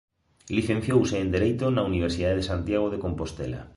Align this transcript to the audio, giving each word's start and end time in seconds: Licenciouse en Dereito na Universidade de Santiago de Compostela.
Licenciouse 0.57 1.15
en 1.23 1.29
Dereito 1.35 1.65
na 1.75 1.83
Universidade 1.91 2.37
de 2.39 2.47
Santiago 2.51 2.87
de 2.89 3.01
Compostela. 3.05 3.61